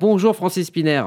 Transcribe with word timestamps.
Bonjour 0.00 0.36
Francis 0.36 0.68
Spiner. 0.68 1.02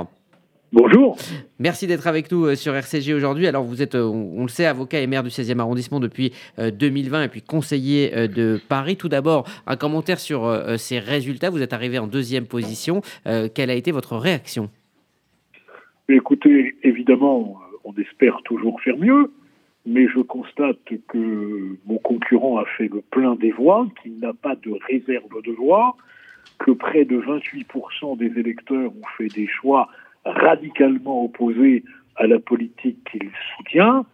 Bonjour. 0.73 1.15
Merci 1.59 1.87
d'être 1.87 2.07
avec 2.07 2.29
nous 2.29 2.43
euh, 2.43 2.55
sur 2.55 2.75
RCG 2.75 3.13
aujourd'hui. 3.13 3.47
Alors 3.47 3.63
vous 3.63 3.81
êtes, 3.81 3.95
euh, 3.95 4.03
on 4.03 4.41
le 4.41 4.49
sait, 4.49 4.65
avocat 4.65 4.99
et 4.99 5.07
maire 5.07 5.23
du 5.23 5.29
16e 5.29 5.59
arrondissement 5.59 6.01
depuis 6.01 6.33
2020 6.57 7.17
euh, 7.17 7.23
et 7.23 7.27
puis 7.29 7.41
conseiller 7.41 8.27
de 8.27 8.59
Paris. 8.67 8.97
Tout 8.97 9.07
d'abord, 9.07 9.47
un 9.65 9.77
commentaire 9.77 10.19
sur 10.19 10.45
ces 10.77 10.99
résultats. 10.99 11.49
Vous 11.49 11.61
êtes 11.61 11.71
arrivé 11.71 11.99
en 11.99 12.07
deuxième 12.07 12.47
position. 12.47 12.99
Quelle 13.23 13.69
a 13.69 13.75
été 13.75 13.93
votre 13.93 14.17
réaction? 14.17 14.69
Écoutez, 16.09 16.75
évidemment, 16.83 17.61
on 17.85 17.93
espère 17.93 18.41
toujours 18.43 18.81
faire 18.81 18.97
mieux, 18.97 19.31
mais 19.85 20.09
je 20.09 20.19
constate 20.19 20.79
que 21.07 21.77
mon 21.85 21.97
concurrent 21.99 22.57
a 22.57 22.65
fait 22.77 22.89
le 22.93 23.01
plein 23.09 23.35
des 23.35 23.51
voix, 23.51 23.87
qu'il 24.03 24.19
n'a 24.19 24.33
pas 24.33 24.55
de 24.55 24.73
réserve 24.89 25.41
de 25.45 25.51
voix, 25.53 25.95
que 26.59 26.71
près 26.71 27.05
de 27.05 27.17
28% 27.19 28.17
des 28.17 28.39
électeurs 28.39 28.91
ont 28.91 29.07
fait 29.17 29.27
des 29.27 29.47
choix 29.47 29.87
radicalement 30.25 31.25
opposé 31.25 31.83
à 32.15 32.27
la 32.27 32.39
politique 32.39 32.97
qu'il 33.09 33.29
soutient. 33.55 34.05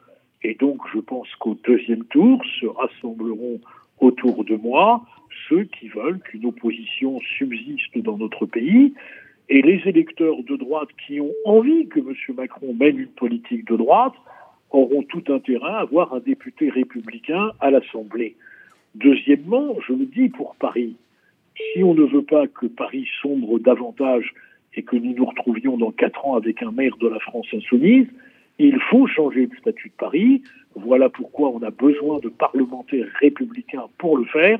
Et 0.43 0.55
donc, 0.55 0.81
je 0.93 0.99
pense 0.99 1.27
qu'au 1.39 1.57
deuxième 1.65 2.05
tour 2.05 2.41
se 2.59 2.65
rassembleront 2.65 3.59
autour 3.99 4.45
de 4.45 4.55
moi 4.55 5.03
ceux 5.49 5.63
qui 5.63 5.87
veulent 5.89 6.19
qu'une 6.19 6.45
opposition 6.45 7.19
subsiste 7.37 7.97
dans 7.97 8.17
notre 8.17 8.45
pays. 8.45 8.93
Et 9.49 9.61
les 9.61 9.81
électeurs 9.85 10.43
de 10.43 10.55
droite 10.55 10.89
qui 11.05 11.21
ont 11.21 11.33
envie 11.45 11.87
que 11.87 11.99
M. 11.99 12.13
Macron 12.35 12.73
mène 12.73 12.99
une 12.99 13.07
politique 13.07 13.65
de 13.67 13.77
droite 13.77 14.13
auront 14.71 15.03
tout 15.03 15.23
intérêt 15.29 15.71
à 15.71 15.79
avoir 15.79 16.13
un 16.13 16.19
député 16.19 16.69
républicain 16.69 17.51
à 17.61 17.71
l'Assemblée. 17.71 18.35
Deuxièmement, 18.95 19.75
je 19.87 19.93
le 19.93 20.05
dis 20.05 20.27
pour 20.27 20.55
Paris, 20.55 20.95
si 21.57 21.83
on 21.83 21.93
ne 21.93 22.03
veut 22.03 22.23
pas 22.23 22.47
que 22.47 22.65
Paris 22.65 23.07
sombre 23.21 23.59
davantage 23.59 24.33
et 24.75 24.83
que 24.83 24.95
nous 24.95 25.13
nous 25.15 25.25
retrouvions 25.25 25.77
dans 25.77 25.91
quatre 25.91 26.25
ans 26.25 26.35
avec 26.35 26.61
un 26.61 26.71
maire 26.71 26.95
de 26.97 27.07
la 27.07 27.19
France 27.19 27.47
insoumise, 27.53 28.07
il 28.59 28.79
faut 28.89 29.07
changer 29.07 29.47
le 29.51 29.57
statut 29.57 29.89
de 29.89 29.93
Paris. 29.97 30.41
Voilà 30.75 31.09
pourquoi 31.09 31.49
on 31.49 31.61
a 31.63 31.71
besoin 31.71 32.19
de 32.19 32.29
parlementaires 32.29 33.07
républicains 33.19 33.85
pour 33.97 34.17
le 34.17 34.25
faire, 34.25 34.59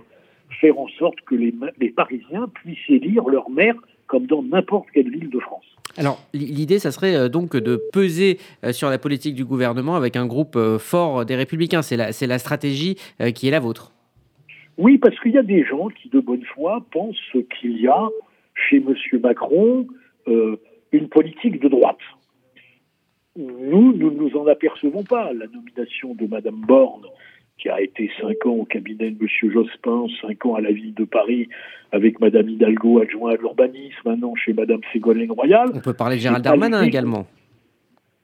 faire 0.59 0.79
en 0.79 0.87
sorte 0.87 1.21
que 1.21 1.35
les, 1.35 1.53
Parisiens 1.91 2.47
puissent 2.53 2.89
élire 2.89 3.27
leur 3.27 3.49
maire 3.49 3.75
comme 4.07 4.25
dans 4.25 4.41
n'importe 4.41 4.87
quelle 4.93 5.09
ville 5.09 5.29
de 5.29 5.39
France. 5.39 5.65
Alors 5.97 6.21
l'idée, 6.33 6.79
ça 6.79 6.91
serait 6.91 7.15
euh, 7.15 7.27
donc 7.27 7.55
de 7.55 7.81
peser 7.91 8.37
euh, 8.63 8.71
sur 8.71 8.89
la 8.89 8.99
politique 8.99 9.35
du 9.35 9.45
gouvernement 9.45 9.95
avec 9.95 10.15
un 10.15 10.27
groupe 10.27 10.55
euh, 10.55 10.77
fort 10.77 11.25
des 11.25 11.35
républicains. 11.35 11.81
C'est 11.81 11.97
la, 11.97 12.09
la 12.21 12.39
stratégie 12.39 12.97
qui 13.33 13.47
est 13.47 13.51
la 13.51 13.59
vôtre. 13.59 13.93
Oui, 14.77 14.97
parce 14.97 15.19
qu'il 15.19 15.31
y 15.31 15.37
a 15.37 15.43
des 15.43 15.63
gens 15.63 15.87
qui, 15.89 16.09
de 16.09 16.19
bonne 16.19 16.43
foi, 16.43 16.85
pensent 16.91 17.17
qu'il 17.59 17.81
y 17.81 17.87
a 17.87 18.07
chez 18.53 18.77
M. 18.77 18.93
Macron 19.21 19.87
euh, 20.27 20.57
une 20.91 21.09
politique 21.09 21.59
de 21.61 21.67
droite. 21.67 21.97
Nous, 23.35 23.93
nous 23.93 24.11
ne 24.11 24.17
nous 24.17 24.37
en 24.37 24.47
apercevons 24.47 25.03
pas. 25.03 25.31
La 25.33 25.45
nomination 25.47 26.15
de 26.15 26.25
Mme 26.25 26.61
Borne, 26.67 27.05
qui 27.57 27.69
a 27.69 27.81
été 27.81 28.09
cinq 28.19 28.45
ans 28.45 28.51
au 28.51 28.65
cabinet 28.65 29.11
de 29.11 29.17
M. 29.21 29.51
Jospin, 29.51 30.05
cinq 30.21 30.45
ans 30.45 30.55
à 30.55 30.61
la 30.61 30.71
ville 30.71 30.93
de 30.93 31.05
Paris, 31.05 31.49
avec 31.91 32.19
Mme 32.19 32.49
Hidalgo, 32.49 32.99
adjoint 32.99 33.31
à 33.31 33.35
l'urbanisme, 33.35 34.01
maintenant 34.05 34.35
chez 34.35 34.53
Mme 34.53 34.81
Ségolène 34.91 35.31
Royal. 35.31 35.69
On 35.73 35.79
peut 35.79 35.93
parler 35.93 36.17
de 36.17 36.21
Gérald 36.21 36.43
Darmanin 36.43 36.83
également. 36.83 37.25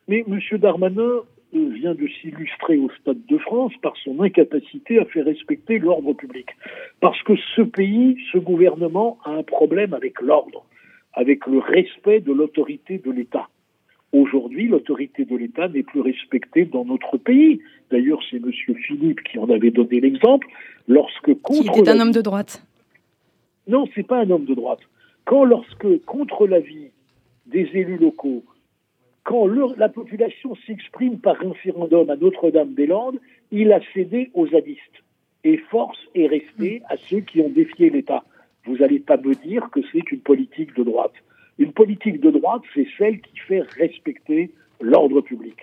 Mais 0.07 0.23
M. 0.27 0.39
Darmanin 0.59 1.21
vient 1.59 1.95
de 1.95 2.07
s'illustrer 2.07 2.77
au 2.77 2.89
Stade 3.01 3.25
de 3.27 3.37
France 3.37 3.73
par 3.81 3.95
son 4.03 4.21
incapacité 4.21 4.99
à 4.99 5.05
faire 5.05 5.25
respecter 5.25 5.79
l'ordre 5.79 6.13
public. 6.13 6.47
Parce 6.99 7.21
que 7.23 7.33
ce 7.55 7.61
pays, 7.61 8.17
ce 8.31 8.37
gouvernement 8.37 9.17
a 9.25 9.31
un 9.31 9.43
problème 9.43 9.93
avec 9.93 10.21
l'ordre 10.21 10.65
avec 11.13 11.45
le 11.47 11.59
respect 11.59 12.19
de 12.19 12.33
l'autorité 12.33 12.97
de 12.97 13.11
l'État. 13.11 13.47
Aujourd'hui, 14.11 14.67
l'autorité 14.67 15.25
de 15.25 15.35
l'État 15.35 15.67
n'est 15.67 15.83
plus 15.83 16.01
respectée 16.01 16.65
dans 16.65 16.85
notre 16.85 17.17
pays. 17.17 17.61
D'ailleurs, 17.91 18.19
c'est 18.29 18.37
M. 18.37 18.51
Philippe 18.51 19.23
qui 19.23 19.39
en 19.39 19.49
avait 19.49 19.71
donné 19.71 19.99
l'exemple. 20.01 20.47
Lorsque 20.87 21.33
contre 21.41 21.71
qui 21.71 21.79
était 21.79 21.89
un 21.89 21.99
homme 21.99 22.11
de 22.11 22.21
droite. 22.21 22.63
Non, 23.67 23.85
c'est 23.95 24.05
pas 24.05 24.19
un 24.19 24.29
homme 24.29 24.45
de 24.45 24.53
droite. 24.53 24.81
Quand, 25.25 25.45
lorsque, 25.45 26.03
contre 26.05 26.45
l'avis 26.45 26.89
des 27.45 27.69
élus 27.73 27.97
locaux, 27.97 28.43
quand 29.23 29.47
la 29.77 29.89
population 29.89 30.55
s'exprime 30.67 31.19
par 31.19 31.37
référendum 31.37 32.09
à 32.09 32.15
Notre-Dame-des-Landes, 32.15 33.19
il 33.51 33.71
a 33.71 33.79
cédé 33.93 34.29
aux 34.33 34.47
zadistes. 34.47 35.03
Et 35.45 35.57
force 35.57 35.99
est 36.15 36.27
restée 36.27 36.81
à 36.89 36.97
ceux 36.97 37.19
qui 37.19 37.41
ont 37.41 37.49
défié 37.49 37.89
l'État 37.89 38.23
vous 38.65 38.77
n'allez 38.77 38.99
pas 38.99 39.17
me 39.17 39.33
dire 39.35 39.69
que 39.71 39.81
c'est 39.91 40.11
une 40.11 40.19
politique 40.19 40.75
de 40.75 40.83
droite. 40.83 41.13
Une 41.59 41.73
politique 41.73 42.19
de 42.21 42.31
droite, 42.31 42.61
c'est 42.73 42.87
celle 42.97 43.19
qui 43.21 43.37
fait 43.39 43.61
respecter 43.61 44.51
l'ordre 44.81 45.21
public. 45.21 45.57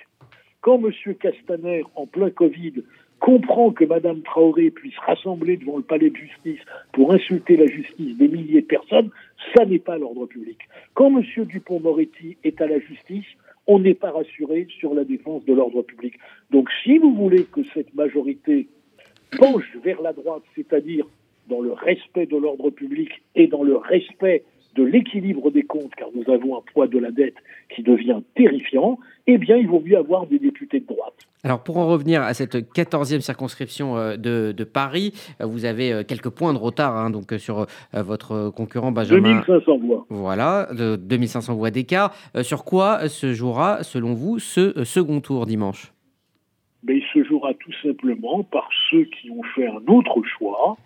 Quand 0.61 0.81
M. 0.85 0.93
Castaner, 1.15 1.83
en 1.97 2.07
plein 2.07 2.31
Covid, 2.31 2.75
comprend 3.19 3.71
que 3.71 3.85
Mme 3.85 4.23
Traoré 4.23 4.71
puisse 4.71 4.97
rassembler 4.99 5.57
devant 5.57 5.79
le 5.79 5.83
palais 5.83 6.11
de 6.11 6.17
justice 6.17 6.61
pour 6.93 7.13
insulter 7.13 7.57
la 7.57 7.67
justice 7.67 8.17
des 8.17 8.29
milliers 8.29 8.63
de 8.63 8.67
personnes, 8.67 9.11
ça 9.55 9.65
n'est 9.65 9.79
pas 9.79 9.99
l'ordre 9.99 10.27
public. 10.27 10.59
Quand 10.95 11.09
M. 11.09 11.25
Dupont-Moretti 11.47 12.37
est 12.45 12.61
à 12.61 12.67
la 12.67 12.79
justice, 12.79 13.27
on 13.71 13.79
n'est 13.79 13.95
pas 13.95 14.11
rassuré 14.11 14.67
sur 14.81 14.95
la 14.95 15.05
défense 15.05 15.45
de 15.45 15.55
l'ordre 15.55 15.83
public. 15.83 16.15
Donc 16.51 16.69
si 16.83 16.99
vous 16.99 17.15
voulez 17.15 17.45
que 17.45 17.61
cette 17.73 17.95
majorité 17.95 18.67
penche 19.39 19.77
vers 19.85 20.03
la 20.03 20.13
droite, 20.13 20.43
c'est-à-dire 20.57 21.07
dans 21.49 21.61
le 21.61 21.73
respect 21.73 22.27
de 22.27 22.37
l'ordre 22.37 22.71
public 22.71 23.11
et 23.37 23.47
dans 23.47 23.63
le 23.63 23.77
respect 23.77 24.43
de 24.75 24.83
l'équilibre 24.83 25.53
des 25.53 25.63
comptes, 25.63 25.95
car 25.97 26.09
nous 26.13 26.29
avons 26.33 26.59
un 26.59 26.63
poids 26.73 26.89
de 26.89 26.99
la 26.99 27.13
dette 27.13 27.37
qui 27.73 27.85
devient 27.85 28.21
terrifiant, 28.35 28.99
eh 29.29 29.39
bien, 29.39 29.57
il 29.57 29.69
vaut 29.69 29.81
mieux 29.81 29.97
avoir 29.97 30.27
des 30.27 30.41
députés 30.41 30.81
de 30.81 30.87
droite. 30.87 31.27
Alors, 31.43 31.63
pour 31.63 31.79
en 31.79 31.87
revenir 31.87 32.23
à 32.23 32.35
cette 32.35 32.55
14e 32.55 33.21
circonscription 33.21 33.97
euh, 33.97 34.17
de, 34.17 34.65
Paris, 34.65 35.13
euh, 35.41 35.47
vous 35.47 35.65
avez 35.65 35.91
euh, 35.93 36.03
quelques 36.03 36.29
points 36.29 36.53
de 36.53 36.59
retard 36.59 36.97
hein, 36.97 37.09
donc, 37.09 37.33
sur 37.39 37.67
votre 37.93 38.51
concurrent 38.51 38.93
Benjamin. 38.93 39.41
2500 39.41 39.79
voix. 39.79 40.07
Voilà, 40.11 40.69
de 40.73 40.97
2500 40.97 41.55
voix 41.55 41.71
d'écart. 41.71 42.15
Sur 42.43 42.65
quoi 42.65 43.09
se 43.09 43.33
jouera, 43.33 43.83
selon 43.83 44.15
vous, 44.15 44.39
ce 44.39 44.85
second 44.85 45.21
tour 45.21 45.47
dimanche? 45.47 45.93
Mais 46.83 46.97
Il 46.97 47.05
se 47.13 47.27
jouera 47.27 47.55
tout 47.55 47.73
simplement 47.83 48.43
par 48.43 48.69
ceux 48.91 49.05
qui 49.05 49.31
ont 49.31 49.43
fait 49.55 49.67
un 49.67 49.83
autre 49.93 50.23
choix, 50.39 50.77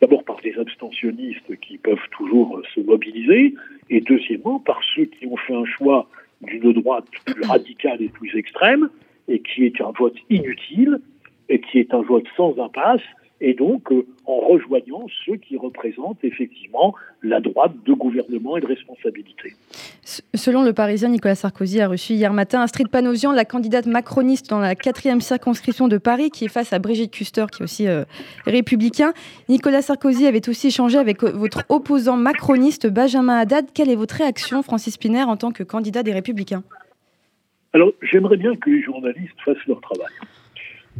D'abord 0.00 0.24
par 0.24 0.40
des 0.42 0.58
abstentionnistes 0.58 1.60
qui 1.60 1.78
peuvent 1.78 2.08
toujours 2.10 2.60
se 2.74 2.80
mobiliser, 2.80 3.54
et 3.88 4.00
deuxièmement 4.00 4.58
par 4.58 4.80
ceux 4.96 5.04
qui 5.04 5.26
ont 5.26 5.36
fait 5.36 5.54
un 5.54 5.64
choix 5.64 6.08
d'une 6.40 6.72
droite 6.72 7.04
plus 7.24 7.44
radicale 7.44 8.02
et 8.02 8.08
plus 8.08 8.36
extrême, 8.36 8.90
et 9.28 9.40
qui 9.40 9.64
est 9.64 9.80
un 9.80 9.92
vote 9.98 10.16
inutile, 10.30 11.00
et 11.48 11.60
qui 11.60 11.78
est 11.78 11.92
un 11.94 12.02
vote 12.02 12.24
sans 12.36 12.58
impasse, 12.58 13.02
et 13.42 13.54
donc 13.54 13.90
euh, 13.90 14.06
en 14.24 14.38
rejoignant 14.38 15.04
ceux 15.26 15.36
qui 15.36 15.56
représentent 15.56 16.22
effectivement 16.22 16.94
la 17.22 17.40
droite 17.40 17.72
de 17.84 17.92
gouvernement 17.92 18.56
et 18.56 18.60
de 18.60 18.66
responsabilité. 18.66 19.54
Selon 20.34 20.62
le 20.62 20.72
Parisien, 20.72 21.08
Nicolas 21.08 21.34
Sarkozy 21.34 21.80
a 21.80 21.88
reçu 21.88 22.14
hier 22.14 22.32
matin 22.32 22.60
Astrid 22.62 22.88
Panosian, 22.88 23.32
la 23.32 23.44
candidate 23.44 23.86
macroniste 23.86 24.48
dans 24.48 24.60
la 24.60 24.76
quatrième 24.76 25.20
circonscription 25.20 25.88
de 25.88 25.98
Paris, 25.98 26.30
qui 26.30 26.44
est 26.44 26.48
face 26.48 26.72
à 26.72 26.78
Brigitte 26.78 27.10
Custer, 27.10 27.46
qui 27.52 27.62
est 27.62 27.64
aussi 27.64 27.88
euh, 27.88 28.04
républicain. 28.46 29.12
Nicolas 29.48 29.82
Sarkozy 29.82 30.26
avait 30.26 30.48
aussi 30.48 30.68
échangé 30.68 30.98
avec 30.98 31.24
euh, 31.24 31.32
votre 31.32 31.64
opposant 31.68 32.16
macroniste 32.16 32.86
Benjamin 32.86 33.38
Haddad. 33.38 33.66
Quelle 33.74 33.90
est 33.90 33.96
votre 33.96 34.14
réaction, 34.14 34.62
Francis 34.62 34.96
Piner, 34.96 35.24
en 35.24 35.36
tant 35.36 35.50
que 35.50 35.64
candidat 35.64 36.04
des 36.04 36.12
Républicains? 36.12 36.62
Alors, 37.74 37.92
j'aimerais 38.02 38.36
bien 38.36 38.54
que 38.56 38.70
les 38.70 38.82
journalistes 38.82 39.40
fassent 39.44 39.64
leur 39.66 39.80
travail. 39.80 40.12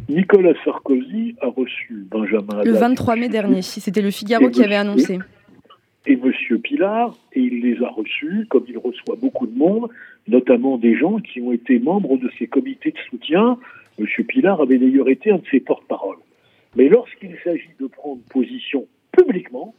Nicolas 0.09 0.53
Sarkozy 0.63 1.35
a 1.39 1.47
reçu 1.47 2.05
Benjamin 2.09 2.59
Haddad. 2.59 2.65
Le 2.65 2.73
23 2.73 3.15
mai 3.15 3.29
dernier, 3.29 3.61
c'était 3.61 4.01
le 4.01 4.09
Figaro 4.09 4.49
qui 4.49 4.63
avait 4.63 4.75
annoncé. 4.75 5.19
Et 6.05 6.13
M. 6.13 6.59
Pilar, 6.59 7.15
et 7.33 7.39
il 7.39 7.61
les 7.61 7.81
a 7.83 7.89
reçus, 7.89 8.47
comme 8.49 8.65
il 8.67 8.77
reçoit 8.77 9.15
beaucoup 9.15 9.47
de 9.47 9.57
monde, 9.57 9.89
notamment 10.27 10.77
des 10.77 10.97
gens 10.97 11.19
qui 11.19 11.39
ont 11.41 11.53
été 11.53 11.79
membres 11.79 12.17
de 12.17 12.29
ses 12.39 12.47
comités 12.47 12.91
de 12.91 12.97
soutien. 13.09 13.57
M. 13.99 14.07
Pilar 14.27 14.59
avait 14.59 14.79
d'ailleurs 14.79 15.09
été 15.09 15.31
un 15.31 15.37
de 15.37 15.45
ses 15.51 15.59
porte-parole. 15.59 16.17
Mais 16.75 16.89
lorsqu'il 16.89 17.37
s'agit 17.43 17.69
de 17.79 17.85
prendre 17.85 18.21
position 18.31 18.87
publiquement, 19.11 19.75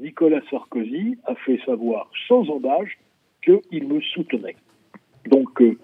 Nicolas 0.00 0.40
Sarkozy 0.50 1.16
a 1.24 1.36
fait 1.36 1.60
savoir 1.64 2.10
sans 2.26 2.50
embâche 2.50 2.98
qu'il 3.42 3.86
me 3.86 4.00
soutenait. 4.00 4.56
Donc, 5.26 5.62
euh, 5.62 5.66
euh, 5.66 5.76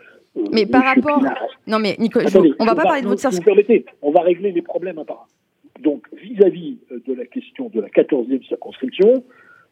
mais 0.53 0.67
par 0.67 0.85
rapport. 0.85 1.23
Non, 1.67 1.79
mais 1.79 1.97
Nicolas, 1.99 2.31
on 2.59 2.65
va 2.65 2.75
pas 2.75 2.82
parler 2.82 3.03
de 3.03 3.09
votre 3.09 3.29
vous 3.31 3.43
permettez, 3.43 3.85
on 4.03 4.11
va 4.11 4.23
régler 4.23 4.53
les 4.53 4.62
problèmes 4.62 4.99
à 4.99 5.05
part. 5.05 5.27
Donc, 5.81 6.06
vis-à-vis 6.12 6.79
euh, 6.93 7.00
de 7.06 7.15
la 7.15 7.25
question 7.25 7.71
de 7.71 7.81
la 7.81 7.88
14e 7.88 8.47
circonscription, 8.47 9.25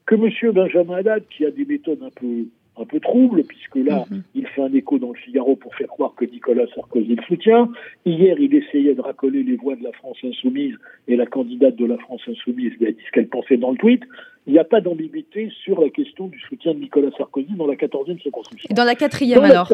que 0.06 0.14
M. 0.14 0.52
Benjamin 0.52 0.96
Haddad, 0.96 1.25
qui 1.28 1.44
a 1.44 1.50
des 1.50 1.66
méthodes 1.66 2.02
un 2.02 2.10
peu, 2.10 2.46
un 2.80 2.84
peu 2.86 3.00
trouble, 3.00 3.42
puisque 3.44 3.76
là, 3.76 4.04
Mhm. 4.10 4.22
il 4.34 4.46
fait 4.46 4.62
un 4.62 4.72
écho 4.72 4.98
dans 4.98 5.08
le 5.12 5.19
Figaro 5.19 5.56
pour 5.56 5.75
faire 5.75 5.88
croire 5.88 6.14
que 6.14 6.25
Nicolas 6.25 6.66
Sarkozy 6.75 7.14
le 7.16 7.22
soutient. 7.25 7.70
Hier, 8.06 8.36
il 8.38 8.54
essayait 8.54 8.94
de 8.94 9.00
racoler 9.00 9.42
les 9.42 9.56
voix 9.56 9.76
de 9.76 9.82
la 9.84 9.92
France 9.92 10.19
insoumise, 10.25 10.75
et 11.06 11.16
la 11.16 11.26
candidate 11.26 11.76
de 11.76 11.86
la 11.86 11.98
France 11.98 12.22
insoumise 12.28 12.72
lui 12.78 12.86
a 12.86 12.92
dit 12.92 13.02
ce 13.06 13.10
qu'elle 13.12 13.28
pensait 13.28 13.56
dans 13.56 13.70
le 13.70 13.78
tweet. 13.78 14.02
Il 14.46 14.52
n'y 14.52 14.58
a 14.58 14.64
pas 14.64 14.80
d'ambiguïté 14.80 15.50
sur 15.64 15.80
la 15.80 15.90
question 15.90 16.28
du 16.28 16.40
soutien 16.40 16.72
de 16.75 16.78
Nicolas 16.78 17.10
Sarkozy 17.19 17.52
dans 17.54 17.66
la 17.66 17.76
14e 17.76 18.19
circonscription. 18.20 18.69
Dans 18.75 18.84
la 18.84 18.94
quatrième 18.94 19.42
la, 19.42 19.48
alors 19.50 19.69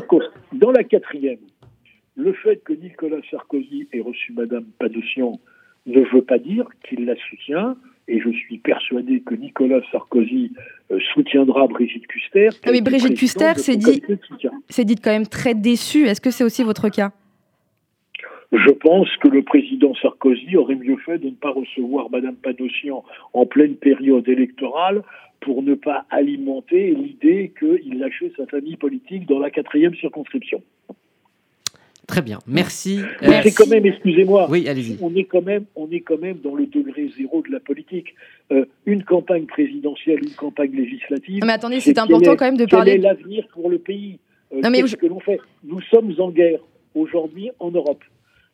dans 0.53 0.73
la 0.73 0.83
quatrième, 0.85 1.39
le 2.17 2.33
fait 2.33 2.57
que 2.65 2.73
Nicolas 2.73 3.21
Sarkozy 3.31 3.89
ait 3.93 4.01
reçu 4.01 4.33
Madame 4.33 4.65
Padossian 4.79 5.39
ne 5.87 6.01
veut 6.01 6.23
pas 6.23 6.39
dire 6.39 6.67
qu'il 6.89 7.05
la 7.05 7.15
soutient, 7.29 7.77
et 8.09 8.21
je 8.21 8.31
suis 8.31 8.59
persuadé 8.59 9.21
que 9.21 9.35
Nicolas 9.35 9.81
Sarkozy 9.91 10.53
euh, 10.91 10.99
soutiendra 11.13 11.67
Brigitte 11.67 12.07
Custer. 12.07 12.51
Ah, 12.65 12.73
mais 12.73 12.81
Brigitte 12.81 13.17
Custer 13.17 13.55
son 13.57 13.75
dit-. 13.75 14.03
C'est 14.69 14.85
dit 14.85 14.97
quand 14.97 15.11
même 15.11 15.27
très 15.27 15.55
déçu. 15.55 16.07
Est-ce 16.07 16.21
que 16.21 16.31
c'est 16.31 16.45
aussi 16.45 16.63
votre 16.63 16.89
cas? 16.89 17.13
Je 18.53 18.71
pense 18.71 19.09
que 19.17 19.29
le 19.29 19.43
président 19.43 19.95
Sarkozy 19.97 20.57
aurait 20.57 20.77
mieux 20.77 20.97
fait 20.99 21.19
de 21.19 21.27
ne 21.27 21.35
pas 21.35 21.51
recevoir 21.51 22.09
Madame 22.11 22.37
Padossian 22.37 23.05
en 23.33 23.47
pleine 23.47 23.75
période 23.75 24.29
électorale 24.29 25.03
pour 25.41 25.63
ne 25.63 25.75
pas 25.75 26.07
alimenter 26.11 26.95
l'idée 26.95 27.53
qu'il 27.59 27.99
lâchait 27.99 28.33
sa 28.37 28.47
famille 28.47 28.77
politique 28.77 29.27
dans 29.27 29.39
la 29.39 29.51
quatrième 29.51 29.95
circonscription. 29.97 30.63
Très 32.15 32.23
bien, 32.23 32.39
merci. 32.47 33.01
Mais 33.23 33.29
Euh, 33.29 33.41
c'est 33.43 33.51
quand 33.53 33.67
même, 33.67 33.85
excusez-moi, 33.85 34.47
Oui, 34.49 34.69
allez-y. 34.69 34.99
on 35.03 35.13
est 35.17 35.25
quand 35.25 35.43
même, 35.43 35.65
on 35.75 35.91
est 35.91 35.99
quand 35.99 36.17
même 36.21 36.37
dans 36.45 36.55
le 36.55 36.67
degré 36.67 37.11
zéro 37.19 37.43
de 37.43 37.51
la 37.51 37.59
politique. 37.59 38.15
Euh, 38.53 38.67
une 38.87 39.03
campagne 39.03 39.47
présidentielle, 39.47 40.21
une 40.23 40.31
campagne 40.37 40.71
législative. 40.71 41.41
Non, 41.41 41.47
mais 41.49 41.55
attendez, 41.55 41.81
c'est 41.81 41.99
important 41.99 42.35
est- 42.35 42.37
quand 42.37 42.45
même 42.45 42.57
de 42.57 42.67
Quel 42.67 42.75
est 42.77 42.77
parler. 42.77 42.99
l'avenir 42.99 43.49
pour 43.53 43.69
le 43.69 43.79
pays? 43.79 44.21
Euh, 44.53 44.61
Non, 44.63 44.71
mais 44.71 44.83
Qu'est-ce 44.83 44.93
je- 44.93 44.97
que 44.97 45.07
l'on 45.07 45.19
fait? 45.19 45.41
Nous 45.65 45.81
sommes 45.91 46.13
en 46.19 46.31
guerre 46.31 46.61
aujourd'hui 46.95 47.51
en 47.59 47.73
Europe. 47.73 48.05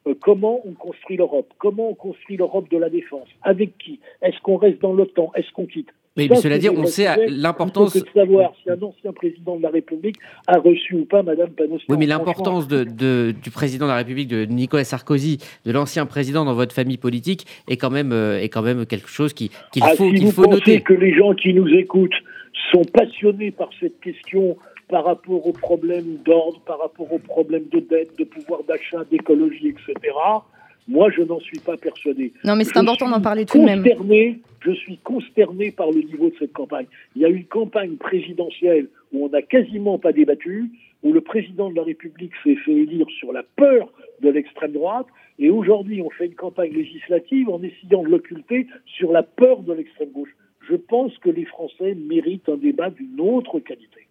Euh, 0.06 0.14
comment 0.20 0.60
on 0.66 0.72
construit 0.72 1.16
l'Europe? 1.16 1.52
Comment 1.58 1.90
on 1.90 1.94
construit 1.94 2.36
l'Europe 2.36 2.70
de 2.70 2.78
la 2.78 2.88
défense? 2.88 3.28
Avec 3.42 3.76
qui? 3.78 4.00
Est-ce 4.22 4.40
qu'on 4.42 4.56
reste 4.56 4.80
dans 4.80 4.92
l'OTAN? 4.94 5.30
Est-ce 5.34 5.50
qu'on 5.52 5.66
quitte? 5.66 5.88
Mais, 6.16 6.26
Ça, 6.26 6.34
mais 6.34 6.40
cela 6.40 6.58
des 6.58 6.70
on 6.70 6.86
sait 6.86 7.06
l'importance. 7.28 7.94
De 7.96 8.04
savoir 8.12 8.52
si 8.62 8.70
un 8.70 8.80
ancien 8.82 9.12
président 9.12 9.56
de 9.56 9.62
la 9.62 9.68
République 9.70 10.16
a 10.48 10.58
reçu 10.58 10.94
ou 10.96 11.04
pas 11.04 11.22
Madame 11.22 11.50
Panosyan. 11.50 11.84
Oui, 11.88 11.96
mais 11.98 12.06
l'importance 12.06 12.66
de, 12.66 12.82
de- 12.82 13.32
du 13.42 13.50
président 13.50 13.84
de 13.86 13.90
la 13.90 13.96
République, 13.98 14.26
de 14.28 14.44
Nicolas 14.44 14.84
Sarkozy, 14.84 15.38
de 15.64 15.70
l'ancien 15.72 16.06
président 16.06 16.44
dans 16.44 16.54
votre 16.54 16.74
famille 16.74 16.96
politique, 16.98 17.46
est 17.68 17.76
quand 17.76 17.90
même, 17.90 18.10
euh, 18.12 18.40
est 18.40 18.48
quand 18.48 18.62
même 18.62 18.86
quelque 18.86 19.08
chose 19.08 19.32
qui- 19.34 19.50
qu'il 19.72 19.82
Ah, 19.84 19.94
faut, 19.96 20.08
si 20.08 20.14
qu'il 20.14 20.24
vous 20.24 20.32
faut 20.32 20.42
pensez 20.42 20.54
noter. 20.56 20.80
que 20.80 20.94
les 20.94 21.14
gens 21.14 21.32
qui 21.34 21.54
nous 21.54 21.68
écoutent 21.68 22.16
sont 22.72 22.82
passionnés 22.92 23.52
par 23.52 23.70
cette 23.78 24.00
question 24.00 24.56
par 24.90 25.04
rapport 25.04 25.46
aux 25.46 25.52
problèmes 25.52 26.16
d'ordre, 26.24 26.60
par 26.66 26.80
rapport 26.80 27.12
aux 27.12 27.18
problèmes 27.18 27.68
de 27.70 27.80
dette, 27.80 28.18
de 28.18 28.24
pouvoir 28.24 28.64
d'achat, 28.64 29.04
d'écologie, 29.10 29.68
etc., 29.68 29.94
moi, 30.88 31.08
je 31.10 31.22
n'en 31.22 31.38
suis 31.38 31.60
pas 31.60 31.76
persuadé. 31.76 32.32
Non, 32.42 32.56
mais 32.56 32.64
c'est 32.64 32.76
important 32.76 33.08
d'en 33.08 33.20
parler 33.20 33.44
tout 33.44 33.58
de 33.58 33.64
même. 33.64 33.84
Je 34.60 34.72
suis 34.72 34.98
consterné 34.98 35.70
par 35.70 35.90
le 35.90 36.02
niveau 36.02 36.30
de 36.30 36.34
cette 36.38 36.52
campagne. 36.52 36.86
Il 37.14 37.22
y 37.22 37.24
a 37.24 37.28
eu 37.28 37.36
une 37.36 37.44
campagne 37.44 37.94
présidentielle 37.96 38.88
où 39.12 39.24
on 39.24 39.28
n'a 39.28 39.40
quasiment 39.40 39.98
pas 39.98 40.12
débattu, 40.12 40.70
où 41.02 41.12
le 41.12 41.20
président 41.20 41.70
de 41.70 41.76
la 41.76 41.84
République 41.84 42.32
s'est 42.42 42.56
fait 42.56 42.72
élire 42.72 43.06
sur 43.18 43.32
la 43.32 43.44
peur 43.56 43.92
de 44.20 44.30
l'extrême 44.30 44.72
droite, 44.72 45.06
et 45.38 45.48
aujourd'hui 45.48 46.02
on 46.02 46.10
fait 46.10 46.26
une 46.26 46.34
campagne 46.34 46.72
législative 46.72 47.48
en 47.48 47.62
essayant 47.62 48.02
de 48.02 48.08
l'occulter 48.08 48.66
sur 48.84 49.12
la 49.12 49.22
peur 49.22 49.60
de 49.60 49.72
l'extrême 49.72 50.10
gauche. 50.10 50.34
Je 50.68 50.74
pense 50.76 51.16
que 51.18 51.30
les 51.30 51.46
Français 51.46 51.94
méritent 51.94 52.48
un 52.48 52.56
débat 52.56 52.90
d'une 52.90 53.20
autre 53.20 53.60
qualité. 53.60 54.06